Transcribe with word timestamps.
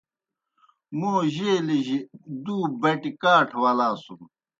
موں 0.97 1.19
جیلِجیُ 1.33 1.99
دُو 2.43 2.57
بٹیْ 2.81 3.11
کاٹھہ 3.21 3.59
ولاسُن۔ 3.61 4.19